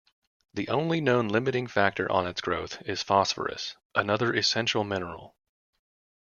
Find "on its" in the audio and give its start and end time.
2.11-2.41